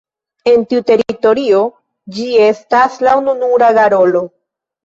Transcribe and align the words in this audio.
En 0.51 0.63
tiu 0.71 0.79
teritorio 0.87 1.59
ĝi 2.17 2.25
estas 2.47 2.99
la 3.09 3.15
ununura 3.23 3.73
garolo. 3.81 4.27